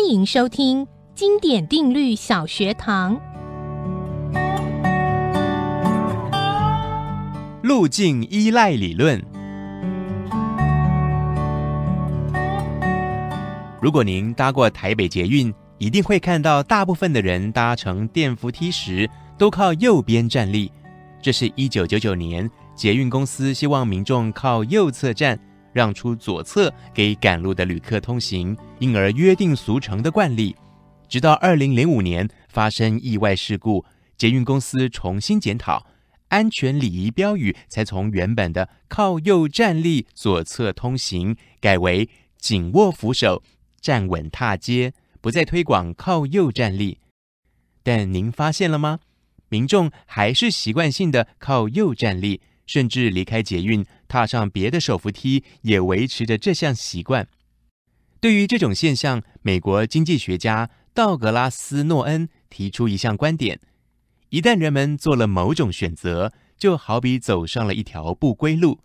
[0.00, 0.86] 欢迎收听
[1.16, 3.20] 《经典定律小学堂》。
[7.62, 9.20] 路径依赖理论。
[13.82, 20.70] 如果您搭过台北捷运，一定会看到大部分的人搭乘电扶梯时都靠右边站立。
[21.20, 25.36] 这是一九九九年捷运公司希望民众靠右侧站，
[25.78, 30.56] 让出左侧给赶路的旅客通行，因而约定俗成的惯例。
[31.08, 33.84] 直到二零零五年发生意外事故，
[34.16, 35.86] 捷运公司重新检讨
[36.30, 42.08] 安全礼仪标语，才从原本的靠右站立、左侧通行，改为
[42.40, 43.44] 紧握扶手。
[43.80, 46.98] 站稳踏阶，不再推广靠右站立。
[47.84, 48.98] 但您发现了吗？
[49.48, 57.26] 民众还是习惯性的靠右站立，甚至离开捷运，踏上别的手扶梯，也维持着这项习惯。
[58.20, 63.58] 对于这种现象，美国经济学家道格拉斯·诺恩提出一项观点：
[64.28, 68.78] 一旦人们做了某种选择，就好比走上了一条不归路，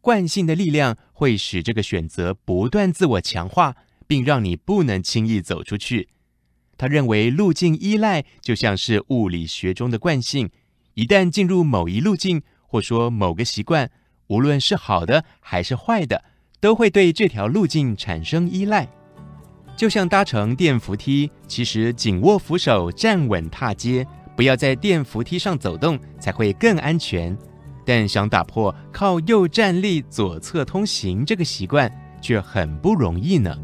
[0.00, 3.76] 惯性的力量会使这个选择不断自我强化。
[4.08, 6.08] 并让你不能轻易走出去。
[6.78, 10.50] 他认为路径依赖就像是物理学中的惯性，
[10.94, 13.90] 一旦进入某一路径，或说某个习惯，
[14.28, 16.24] 无论是好的还是坏的，
[16.60, 18.88] 都会对这条路径产生依赖。
[19.76, 27.36] 就像搭乘电扶梯，其实紧握扶手，站稳踏阶，不要在电扶梯上走动，才会更安全。
[27.84, 33.54] 但想打破靠右站立、左侧通行这个习惯，却很不容易呢。